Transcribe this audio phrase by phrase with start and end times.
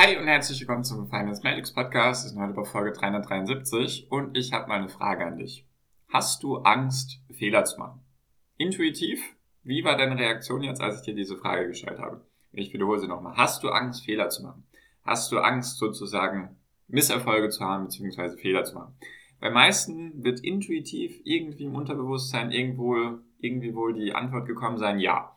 [0.00, 2.24] Hi und herzlich willkommen zum Finance Magics Podcast.
[2.24, 5.66] Wir sind heute bei Folge 373 und ich habe mal eine Frage an dich.
[6.06, 8.00] Hast du Angst, Fehler zu machen?
[8.58, 9.20] Intuitiv,
[9.64, 12.24] wie war deine Reaktion jetzt, als ich dir diese Frage gestellt habe?
[12.52, 13.36] Ich wiederhole sie nochmal.
[13.36, 14.62] Hast du Angst, Fehler zu machen?
[15.02, 18.94] Hast du Angst, sozusagen Misserfolge zu haben, beziehungsweise Fehler zu machen?
[19.40, 25.36] Bei meisten wird intuitiv irgendwie im Unterbewusstsein irgendwo, irgendwie wohl die Antwort gekommen sein, ja.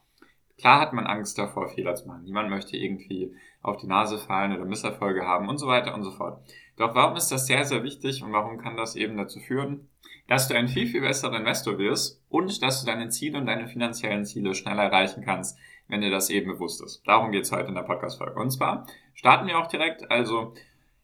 [0.61, 2.23] Klar hat man Angst davor, Fehler zu machen.
[2.23, 3.33] Niemand möchte irgendwie
[3.63, 6.39] auf die Nase fallen oder Misserfolge haben und so weiter und so fort.
[6.77, 9.89] Doch warum ist das sehr, sehr wichtig und warum kann das eben dazu führen,
[10.27, 13.67] dass du ein viel, viel besserer Investor wirst und dass du deine Ziele und deine
[13.67, 17.01] finanziellen Ziele schneller erreichen kannst, wenn dir das eben bewusst ist.
[17.07, 18.39] Darum geht es heute in der Podcast-Folge.
[18.39, 20.11] Und zwar starten wir auch direkt.
[20.11, 20.53] Also,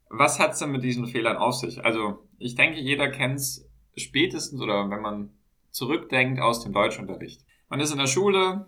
[0.07, 1.83] was hat es denn mit diesen Fehlern auf sich?
[1.83, 5.31] Also, ich denke, jeder kennt es spätestens oder wenn man
[5.71, 7.43] zurückdenkt aus dem Deutschunterricht.
[7.69, 8.67] Man ist in der Schule,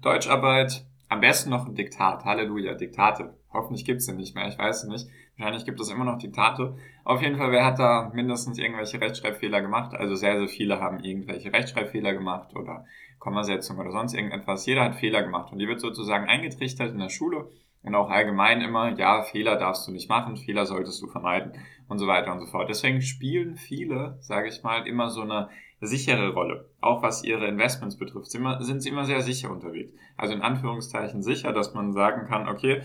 [0.00, 2.24] Deutscharbeit, am besten noch ein Diktat.
[2.24, 3.34] Halleluja, Diktate.
[3.52, 5.08] Hoffentlich gibt's den nicht mehr, ich weiß es nicht.
[5.36, 6.76] Wahrscheinlich gibt es immer noch Diktate.
[7.04, 9.94] Auf jeden Fall, wer hat da mindestens irgendwelche Rechtschreibfehler gemacht?
[9.94, 12.84] Also sehr, sehr viele haben irgendwelche Rechtschreibfehler gemacht oder
[13.18, 14.66] Kommasetzung oder sonst irgendetwas.
[14.66, 17.50] Jeder hat Fehler gemacht und die wird sozusagen eingetrichtert in der Schule
[17.82, 21.52] und auch allgemein immer, ja, Fehler darfst du nicht machen, Fehler solltest du vermeiden
[21.88, 22.68] und so weiter und so fort.
[22.68, 25.48] Deswegen spielen viele, sage ich mal, immer so eine
[25.80, 26.68] sichere Rolle.
[26.80, 29.92] Auch was ihre Investments betrifft, sind sie immer sehr sicher unterwegs.
[30.16, 32.82] Also in Anführungszeichen sicher, dass man sagen kann, okay,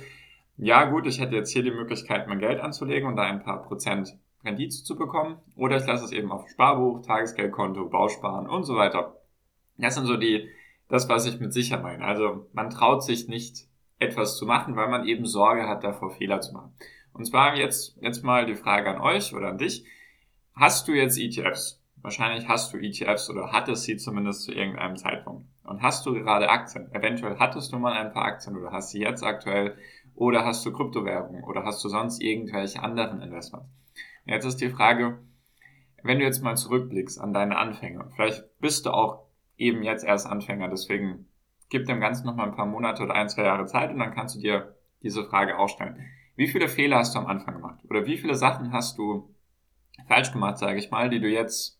[0.57, 3.63] ja gut, ich hätte jetzt hier die Möglichkeit, mein Geld anzulegen und da ein paar
[3.63, 5.37] Prozent Rendite zu bekommen.
[5.55, 9.17] Oder ich lasse es eben auf Sparbuch, Tagesgeldkonto, Bausparen und so weiter.
[9.77, 10.49] Das sind so die,
[10.89, 12.03] das, was ich mit sicher meine.
[12.03, 13.67] Also man traut sich nicht,
[13.99, 16.73] etwas zu machen, weil man eben Sorge hat, davor Fehler zu machen.
[17.13, 19.85] Und zwar jetzt, jetzt mal die Frage an euch oder an dich.
[20.55, 21.82] Hast du jetzt ETFs?
[22.03, 25.47] Wahrscheinlich hast du ETFs oder hattest sie zumindest zu irgendeinem Zeitpunkt.
[25.63, 26.91] Und hast du gerade Aktien?
[26.93, 29.77] Eventuell hattest du mal ein paar Aktien oder hast sie jetzt aktuell
[30.13, 33.69] oder hast du Kryptowährungen oder hast du sonst irgendwelche anderen Investments?
[34.25, 35.19] Jetzt ist die Frage,
[36.03, 39.23] wenn du jetzt mal zurückblickst an deine Anfänge, vielleicht bist du auch
[39.55, 41.27] eben jetzt erst Anfänger, deswegen
[41.69, 44.13] gib dem Ganzen noch mal ein paar Monate oder ein, zwei Jahre Zeit und dann
[44.13, 46.05] kannst du dir diese Frage auch stellen.
[46.35, 47.79] Wie viele Fehler hast du am Anfang gemacht?
[47.89, 49.33] Oder wie viele Sachen hast du
[50.07, 51.79] falsch gemacht, sage ich mal, die du jetzt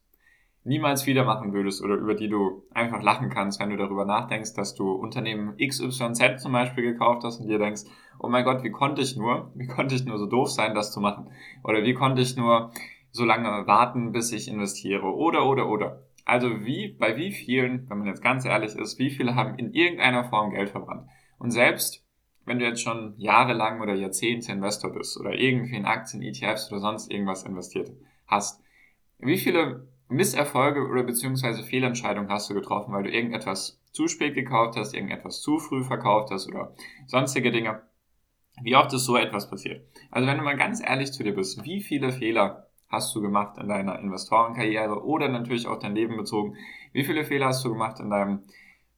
[0.64, 4.54] niemals wieder machen würdest oder über die du einfach lachen kannst, wenn du darüber nachdenkst,
[4.54, 7.84] dass du Unternehmen XYZ zum Beispiel gekauft hast und dir denkst,
[8.20, 10.92] oh mein Gott, wie konnte ich nur, wie konnte ich nur so doof sein, das
[10.92, 11.30] zu machen?
[11.64, 12.72] Oder wie konnte ich nur
[13.12, 15.06] so lange warten, bis ich investiere?
[15.06, 16.04] Oder, oder, oder.
[16.26, 19.74] Also wie, bei wie vielen, wenn man jetzt ganz ehrlich ist, wie viele haben in
[19.74, 21.10] irgendeiner Form Geld verbrannt?
[21.38, 22.04] Und selbst
[22.46, 26.82] wenn du jetzt schon jahrelang oder Jahrzehnte Investor bist oder irgendwie in Aktien, ETFs oder
[26.82, 27.92] sonst irgendwas investiert
[28.28, 28.62] hast,
[29.20, 34.78] wie viele Misserfolge oder beziehungsweise Fehlentscheidungen hast du getroffen, weil du irgendetwas zu spät gekauft
[34.78, 36.74] hast, irgendetwas zu früh verkauft hast oder
[37.08, 37.82] sonstige Dinge.
[38.62, 39.88] Wie oft ist so etwas passiert?
[40.12, 43.58] Also wenn du mal ganz ehrlich zu dir bist, wie viele Fehler hast du gemacht
[43.58, 46.56] in deiner Investorenkarriere oder natürlich auch dein Leben bezogen?
[46.92, 48.44] Wie viele Fehler hast du gemacht in deinem,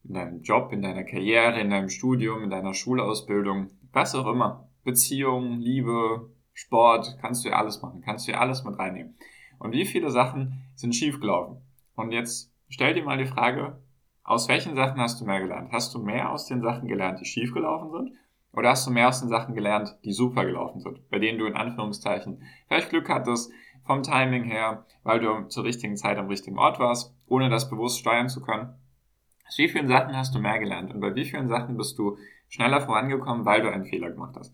[0.03, 4.67] in deinem Job, in deiner Karriere, in deinem Studium, in deiner Schulausbildung, was auch immer?
[4.83, 9.15] Beziehung, Liebe, Sport, kannst du ja alles machen, kannst du ja alles mit reinnehmen.
[9.59, 11.57] Und wie viele Sachen sind schiefgelaufen?
[11.95, 13.79] Und jetzt stell dir mal die Frage,
[14.23, 15.71] aus welchen Sachen hast du mehr gelernt?
[15.71, 18.17] Hast du mehr aus den Sachen gelernt, die schiefgelaufen sind?
[18.53, 21.45] Oder hast du mehr aus den Sachen gelernt, die super gelaufen sind, bei denen du
[21.45, 23.51] in Anführungszeichen vielleicht Glück hattest,
[23.83, 27.99] vom Timing her, weil du zur richtigen Zeit am richtigen Ort warst, ohne das bewusst
[27.99, 28.73] steuern zu können?
[29.47, 32.17] Aus wie vielen Sachen hast du mehr gelernt und bei wie vielen Sachen bist du
[32.47, 34.53] schneller vorangekommen, weil du einen Fehler gemacht hast?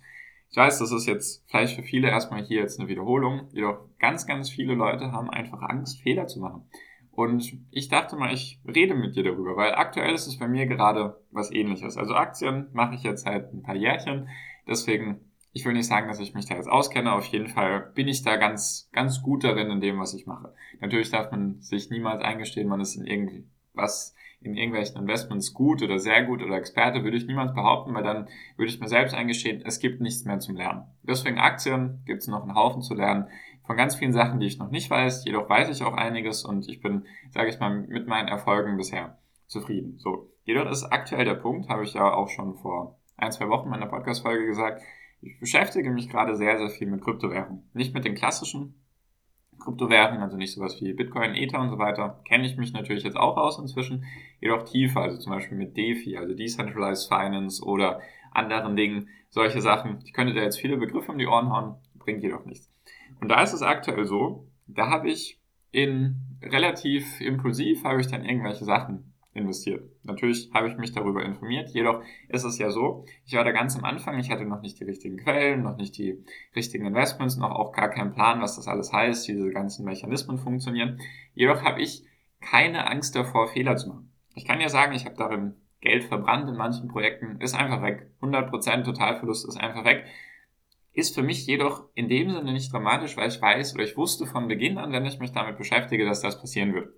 [0.51, 4.27] Ich weiß, das ist jetzt vielleicht für viele erstmal hier jetzt eine Wiederholung, jedoch ganz,
[4.27, 6.65] ganz viele Leute haben einfach Angst, Fehler zu machen.
[7.11, 10.65] Und ich dachte mal, ich rede mit dir darüber, weil aktuell ist es bei mir
[10.65, 11.97] gerade was ähnliches.
[11.97, 14.27] Also Aktien mache ich jetzt seit ein paar Jährchen,
[14.67, 15.21] deswegen
[15.53, 17.13] ich will nicht sagen, dass ich mich da jetzt auskenne.
[17.13, 20.53] Auf jeden Fall bin ich da ganz, ganz gut darin in dem, was ich mache.
[20.79, 25.83] Natürlich darf man sich niemals eingestehen, man ist in irgendwie was in irgendwelchen Investments gut
[25.83, 28.27] oder sehr gut oder Experte, würde ich niemals behaupten, weil dann
[28.57, 30.83] würde ich mir selbst eingestehen, es gibt nichts mehr zum Lernen.
[31.03, 33.27] Deswegen Aktien gibt es noch einen Haufen zu lernen
[33.63, 35.25] von ganz vielen Sachen, die ich noch nicht weiß.
[35.25, 39.19] Jedoch weiß ich auch einiges und ich bin, sage ich mal, mit meinen Erfolgen bisher
[39.45, 39.99] zufrieden.
[39.99, 43.65] So, jedoch ist aktuell der Punkt, habe ich ja auch schon vor ein, zwei Wochen
[43.65, 44.81] in meiner Podcast-Folge gesagt,
[45.21, 47.69] Ich beschäftige mich gerade sehr, sehr viel mit Kryptowährungen.
[47.73, 48.81] Nicht mit den klassischen
[49.63, 53.17] Kryptowährungen, also nicht sowas wie Bitcoin, Ether und so weiter, kenne ich mich natürlich jetzt
[53.17, 54.05] auch aus inzwischen,
[54.39, 59.99] jedoch tiefer, also zum Beispiel mit DeFi, also Decentralized Finance oder anderen Dingen, solche Sachen.
[60.05, 62.71] Ich könnte da jetzt viele Begriffe um die Ohren hauen, bringt jedoch nichts.
[63.19, 65.39] Und da ist es aktuell so, da habe ich
[65.71, 69.89] in relativ impulsiv, habe ich dann irgendwelche Sachen investiert.
[70.03, 73.77] Natürlich habe ich mich darüber informiert, jedoch ist es ja so, ich war da ganz
[73.77, 76.23] am Anfang, ich hatte noch nicht die richtigen Quellen, noch nicht die
[76.55, 80.37] richtigen Investments, noch auch gar keinen Plan, was das alles heißt, wie diese ganzen Mechanismen
[80.37, 80.99] funktionieren.
[81.33, 82.03] Jedoch habe ich
[82.41, 84.11] keine Angst davor, Fehler zu machen.
[84.35, 88.11] Ich kann ja sagen, ich habe darin Geld verbrannt in manchen Projekten, ist einfach weg.
[88.21, 90.05] 100% Totalverlust ist einfach weg.
[90.93, 94.25] Ist für mich jedoch in dem Sinne nicht dramatisch, weil ich weiß oder ich wusste
[94.25, 96.93] von Beginn an, wenn ich mich damit beschäftige, dass das passieren wird.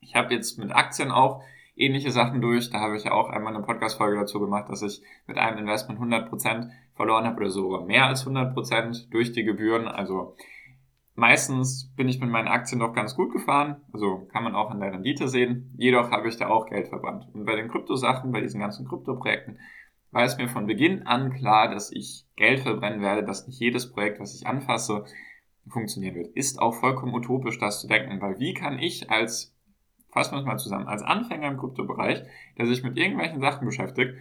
[0.00, 1.42] Ich habe jetzt mit Aktien auch
[1.76, 2.70] ähnliche Sachen durch.
[2.70, 6.00] Da habe ich ja auch einmal eine Podcast-Folge dazu gemacht, dass ich mit einem Investment
[6.00, 9.88] 100% verloren habe oder sogar mehr als 100% durch die Gebühren.
[9.88, 10.36] Also
[11.14, 13.82] meistens bin ich mit meinen Aktien doch ganz gut gefahren.
[13.92, 15.72] Also kann man auch an der Rendite sehen.
[15.76, 17.26] Jedoch habe ich da auch Geld verbrannt.
[17.32, 19.58] Und bei den Kryptosachen, bei diesen ganzen Kryptoprojekten,
[20.10, 23.90] war es mir von Beginn an klar, dass ich Geld verbrennen werde, dass nicht jedes
[23.90, 25.04] Projekt, was ich anfasse,
[25.68, 26.36] funktionieren wird.
[26.36, 29.53] Ist auch vollkommen utopisch, das zu denken, weil wie kann ich als
[30.14, 32.22] fassen wir es mal zusammen, als Anfänger im Kryptobereich,
[32.56, 34.14] der sich mit irgendwelchen Sachen beschäftigt,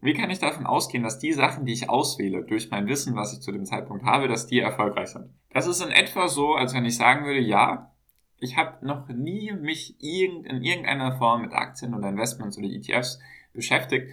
[0.00, 3.32] wie kann ich davon ausgehen, dass die Sachen, die ich auswähle, durch mein Wissen, was
[3.32, 5.30] ich zu dem Zeitpunkt habe, dass die erfolgreich sind?
[5.52, 7.92] Das ist in etwa so, als wenn ich sagen würde, ja,
[8.38, 13.20] ich habe noch nie mich in irgendeiner Form mit Aktien oder Investments oder ETFs
[13.52, 14.08] beschäftigt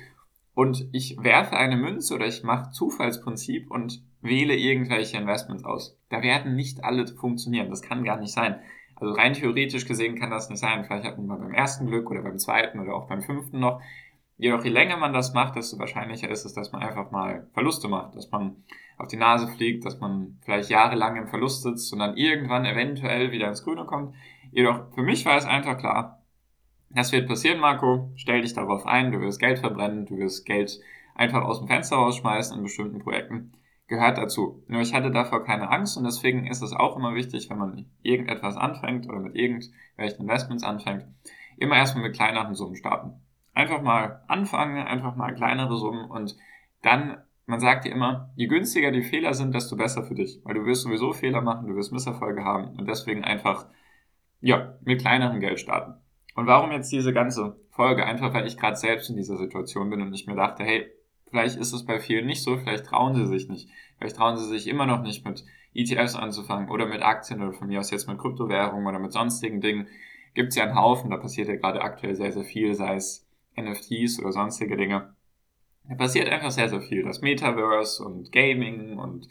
[0.55, 5.97] und ich werfe eine Münze oder ich mache Zufallsprinzip und wähle irgendwelche Investments aus.
[6.09, 7.69] Da werden nicht alle funktionieren.
[7.69, 8.59] Das kann gar nicht sein.
[8.95, 10.85] Also rein theoretisch gesehen kann das nicht sein.
[10.85, 13.81] Vielleicht hat man beim ersten Glück oder beim zweiten oder auch beim fünften noch.
[14.37, 17.87] Jedoch je länger man das macht, desto wahrscheinlicher ist es, dass man einfach mal Verluste
[17.87, 18.63] macht, dass man
[18.97, 23.31] auf die Nase fliegt, dass man vielleicht jahrelang im Verlust sitzt und dann irgendwann eventuell
[23.31, 24.15] wieder ins Grüne kommt.
[24.51, 26.23] Jedoch für mich war es einfach klar,
[26.89, 28.11] das wird passieren, Marco.
[28.15, 30.79] Stell dich darauf ein, du wirst Geld verbrennen, du wirst Geld
[31.15, 33.53] einfach aus dem Fenster rausschmeißen in bestimmten Projekten
[33.93, 34.63] gehört dazu.
[34.67, 37.85] Nur ich hatte davor keine Angst und deswegen ist es auch immer wichtig, wenn man
[38.01, 41.05] irgendetwas anfängt oder mit irgendwelchen Investments anfängt,
[41.57, 43.21] immer erstmal mit kleineren Summen starten.
[43.53, 46.35] Einfach mal anfangen, einfach mal kleinere Summen und
[46.81, 50.55] dann, man sagt dir immer, je günstiger die Fehler sind, desto besser für dich, weil
[50.55, 53.67] du wirst sowieso Fehler machen, du wirst Misserfolge haben und deswegen einfach,
[54.41, 56.01] ja, mit kleinerem Geld starten.
[56.35, 58.05] Und warum jetzt diese ganze Folge?
[58.05, 60.91] Einfach, weil ich gerade selbst in dieser Situation bin und ich mir dachte, hey,
[61.33, 63.68] Vielleicht ist es bei vielen nicht so, vielleicht trauen sie sich nicht.
[63.97, 65.44] Vielleicht trauen sie sich immer noch nicht mit
[65.74, 69.59] ETFs anzufangen oder mit Aktien oder von mir aus jetzt mit Kryptowährungen oder mit sonstigen
[69.59, 69.88] Dingen.
[70.35, 73.25] Gibt es ja einen Haufen, da passiert ja gerade aktuell sehr, sehr viel, sei es
[73.59, 75.15] NFTs oder sonstige Dinge.
[75.89, 77.01] Da passiert einfach sehr, sehr viel.
[77.01, 79.27] Das Metaverse und Gaming und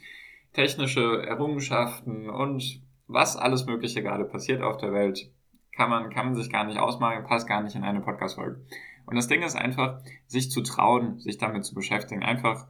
[0.51, 5.31] technische Errungenschaften und was alles Mögliche gerade passiert auf der Welt,
[5.71, 8.59] kann man, kann man sich gar nicht ausmalen, passt gar nicht in eine Podcast-Folge.
[9.05, 12.67] Und das Ding ist einfach, sich zu trauen, sich damit zu beschäftigen, einfach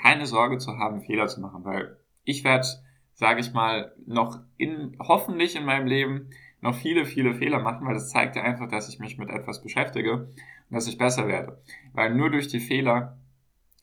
[0.00, 2.66] keine Sorge zu haben, Fehler zu machen, weil ich werde,
[3.14, 6.30] sage ich mal, noch in, hoffentlich in meinem Leben
[6.60, 9.62] noch viele, viele Fehler machen, weil das zeigt ja einfach, dass ich mich mit etwas
[9.62, 10.34] beschäftige und
[10.70, 11.60] dass ich besser werde.
[11.92, 13.18] Weil nur durch die Fehler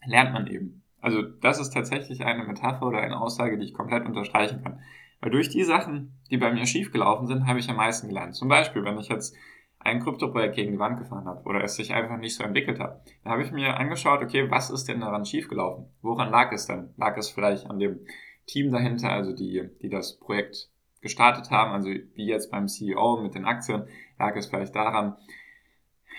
[0.05, 0.83] lernt man eben.
[1.01, 4.79] Also das ist tatsächlich eine Metapher oder eine Aussage, die ich komplett unterstreichen kann.
[5.19, 8.35] Weil durch die Sachen, die bei mir schiefgelaufen sind, habe ich am meisten gelernt.
[8.35, 9.35] Zum Beispiel, wenn ich jetzt
[9.83, 13.01] ein Kryptoprojekt gegen die Wand gefahren habe oder es sich einfach nicht so entwickelt hat.
[13.23, 15.87] Da habe ich mir angeschaut, okay, was ist denn daran schiefgelaufen?
[16.01, 16.93] Woran lag es denn?
[16.97, 17.99] Lag es vielleicht an dem
[18.45, 20.69] Team dahinter, also die, die das Projekt
[21.01, 23.85] gestartet haben, also wie jetzt beim CEO mit den Aktien,
[24.17, 25.17] lag es vielleicht daran,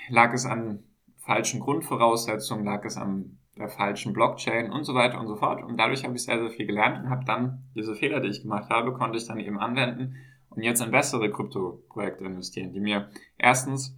[0.08, 0.84] lag es an
[1.16, 5.62] falschen Grundvoraussetzungen, lag es an der falschen Blockchain und so weiter und so fort.
[5.62, 8.42] Und dadurch habe ich sehr, sehr viel gelernt und habe dann diese Fehler, die ich
[8.42, 10.16] gemacht habe, konnte ich dann eben anwenden
[10.56, 13.96] und jetzt in bessere Krypto-Projekte investieren, die mir erstens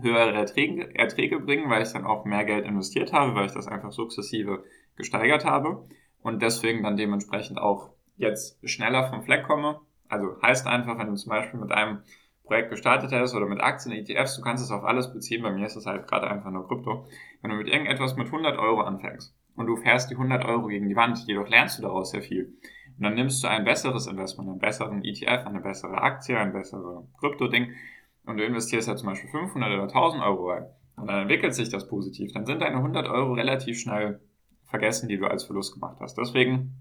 [0.00, 3.68] höhere Erträge, Erträge bringen, weil ich dann auch mehr Geld investiert habe, weil ich das
[3.68, 4.64] einfach sukzessive
[4.96, 5.86] gesteigert habe
[6.22, 9.80] und deswegen dann dementsprechend auch jetzt schneller vom Fleck komme.
[10.08, 12.02] Also heißt einfach, wenn du zum Beispiel mit einem
[12.44, 15.42] Projekt gestartet hast oder mit Aktien, ETFs, du kannst es auf alles beziehen.
[15.42, 17.06] Bei mir ist es halt gerade einfach nur Krypto.
[17.42, 20.88] Wenn du mit irgendetwas mit 100 Euro anfängst und du fährst die 100 Euro gegen
[20.88, 22.54] die Wand, jedoch lernst du daraus sehr viel.
[22.96, 27.04] Und dann nimmst du ein besseres Investment, einen besseren ETF, eine bessere Aktie, ein besseres
[27.18, 27.72] Krypto-Ding
[28.24, 30.66] und du investierst ja zum Beispiel 500 oder 1000 Euro rein.
[30.96, 32.32] Und dann entwickelt sich das positiv.
[32.32, 34.20] Dann sind deine 100 Euro relativ schnell
[34.64, 36.16] vergessen, die du als Verlust gemacht hast.
[36.16, 36.74] Deswegen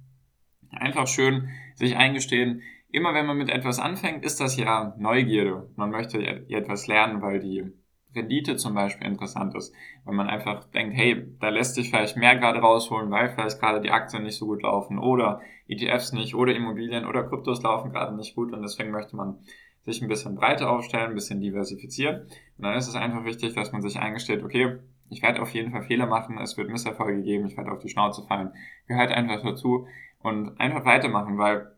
[0.72, 5.70] einfach schön sich eingestehen, immer wenn man mit etwas anfängt, ist das ja Neugierde.
[5.76, 6.20] Man möchte
[6.50, 7.72] etwas lernen, weil die
[8.16, 9.74] Rendite zum Beispiel interessant ist.
[10.06, 13.82] Wenn man einfach denkt, hey, da lässt sich vielleicht mehr gerade rausholen, weil vielleicht gerade
[13.82, 18.16] die Aktien nicht so gut laufen oder ETFs nicht oder Immobilien oder Kryptos laufen gerade
[18.16, 19.40] nicht gut und deswegen möchte man
[19.84, 22.22] sich ein bisschen breiter aufstellen, ein bisschen diversifizieren.
[22.58, 24.80] Und dann ist es einfach wichtig, dass man sich eingesteht, okay,
[25.10, 27.90] ich werde auf jeden Fall Fehler machen, es wird Misserfolge geben, ich werde auf die
[27.90, 28.52] Schnauze fallen.
[28.88, 29.88] Gehört einfach dazu
[30.20, 31.72] und einfach weitermachen, weil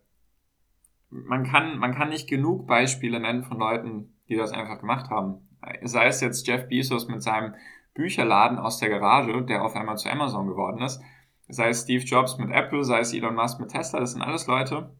[1.10, 5.48] man kann, man kann nicht genug Beispiele nennen von Leuten, die das einfach gemacht haben.
[5.84, 7.56] Sei es jetzt Jeff Bezos mit seinem
[7.94, 11.02] Bücherladen aus der Garage, der auf einmal zu Amazon geworden ist,
[11.50, 14.48] sei es Steve Jobs mit Apple, sei es Elon Musk mit Tesla, das sind alles
[14.48, 14.92] Leute,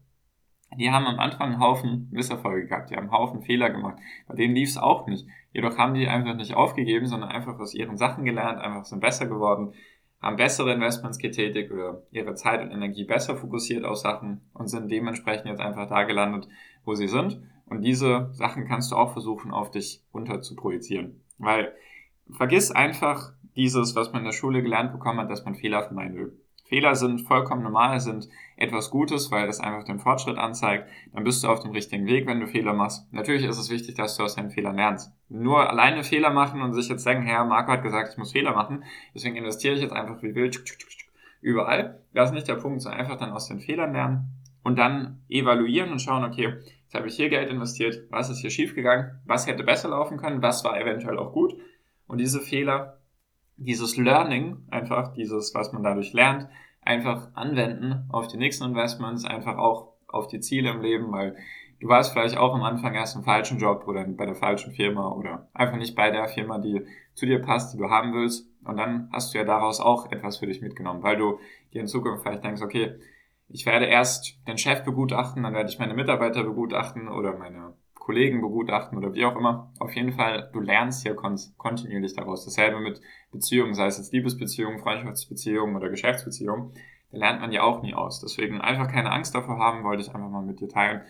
[0.76, 3.98] die haben am Anfang einen Haufen Misserfolge gehabt, die haben einen Haufen Fehler gemacht.
[4.26, 5.26] Bei denen lief es auch nicht.
[5.52, 9.26] Jedoch haben die einfach nicht aufgegeben, sondern einfach aus ihren Sachen gelernt, einfach sind besser
[9.26, 9.72] geworden,
[10.20, 14.90] haben bessere Investments getätigt oder ihre Zeit und Energie besser fokussiert auf Sachen und sind
[14.90, 16.48] dementsprechend jetzt einfach da gelandet,
[16.84, 17.40] wo sie sind.
[17.70, 21.20] Und diese Sachen kannst du auch versuchen, auf dich runter zu projizieren.
[21.38, 21.72] Weil
[22.30, 26.16] vergiss einfach dieses, was man in der Schule gelernt bekommen hat, dass man Fehler vermeiden
[26.16, 26.32] will.
[26.68, 30.86] Fehler sind vollkommen normal, sind etwas Gutes, weil das einfach den Fortschritt anzeigt.
[31.14, 33.10] Dann bist du auf dem richtigen Weg, wenn du Fehler machst.
[33.10, 35.10] Natürlich ist es wichtig, dass du aus deinen Fehlern lernst.
[35.30, 38.52] Nur alleine Fehler machen und sich jetzt denken, Herr Marco hat gesagt, ich muss Fehler
[38.52, 38.84] machen,
[39.14, 40.62] deswegen investiere ich jetzt einfach wie wild
[41.40, 42.02] überall.
[42.12, 44.37] Das ist nicht der Punkt, sondern einfach dann aus den Fehlern lernen
[44.68, 48.50] und dann evaluieren und schauen, okay, jetzt habe ich hier Geld investiert, was ist hier
[48.50, 51.54] schiefgegangen, was hätte besser laufen können, was war eventuell auch gut.
[52.06, 53.00] Und diese Fehler
[53.56, 56.48] dieses Learning, einfach dieses, was man dadurch lernt,
[56.82, 61.34] einfach anwenden auf die nächsten Investments, einfach auch auf die Ziele im Leben, weil
[61.80, 65.10] du warst vielleicht auch am Anfang erst im falschen Job oder bei der falschen Firma
[65.12, 66.84] oder einfach nicht bei der Firma, die
[67.14, 68.50] zu dir passt, die du haben willst.
[68.64, 71.38] Und dann hast du ja daraus auch etwas für dich mitgenommen, weil du
[71.72, 72.98] dir in Zukunft vielleicht denkst, okay,
[73.48, 78.40] ich werde erst den Chef begutachten, dann werde ich meine Mitarbeiter begutachten oder meine Kollegen
[78.40, 79.72] begutachten oder wie auch immer.
[79.78, 82.44] Auf jeden Fall, du lernst hier kontinuierlich daraus.
[82.44, 83.00] Dasselbe mit
[83.30, 86.72] Beziehungen, sei es jetzt Liebesbeziehungen, Freundschaftsbeziehungen oder Geschäftsbeziehungen.
[87.10, 88.20] Da lernt man ja auch nie aus.
[88.20, 91.02] Deswegen einfach keine Angst davor haben, wollte ich einfach mal mit dir teilen.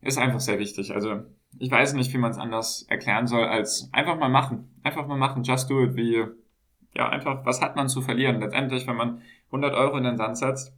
[0.00, 0.92] Ist einfach sehr wichtig.
[0.92, 1.22] Also
[1.58, 4.80] ich weiß nicht, wie man es anders erklären soll, als einfach mal machen.
[4.82, 5.42] Einfach mal machen.
[5.42, 5.96] Just do it.
[5.96, 6.24] Wie,
[6.94, 8.40] ja, einfach, was hat man zu verlieren?
[8.40, 10.72] Letztendlich, wenn man 100 Euro in den Sand setzt,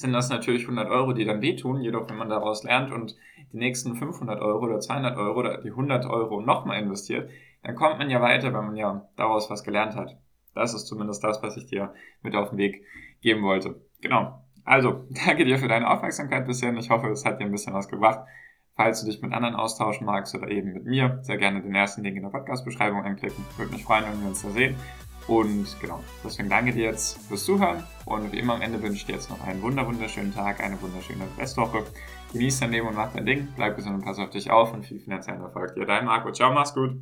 [0.00, 1.80] sind das natürlich 100 Euro, die dann wehtun.
[1.80, 3.16] Jedoch, wenn man daraus lernt und
[3.52, 7.30] die nächsten 500 Euro oder 200 Euro oder die 100 Euro nochmal investiert,
[7.62, 10.16] dann kommt man ja weiter, wenn man ja daraus was gelernt hat.
[10.54, 12.84] Das ist zumindest das, was ich dir mit auf den Weg
[13.20, 13.80] geben wollte.
[14.00, 14.42] Genau.
[14.64, 16.72] Also, danke dir für deine Aufmerksamkeit bisher.
[16.74, 18.26] Ich hoffe, es hat dir ein bisschen was gebracht.
[18.76, 22.02] Falls du dich mit anderen austauschen magst oder eben mit mir, sehr gerne den ersten
[22.02, 23.44] Link in der Podcast-Beschreibung anklicken.
[23.58, 24.74] Würde mich freuen, wenn wir uns da sehen.
[25.30, 27.84] Und genau, deswegen danke dir jetzt fürs Zuhören.
[28.04, 31.22] Und wie immer am Ende wünsche ich dir jetzt noch einen wunderschönen Tag, eine wunderschöne
[31.38, 31.84] Restwoche.
[32.32, 33.46] Genieß dein Leben und mach dein Ding.
[33.54, 35.86] Bleib gesund und pass auf dich auf und viel finanziellen Erfolg dir.
[35.86, 36.32] Dein Marco.
[36.32, 37.00] Ciao, mach's gut.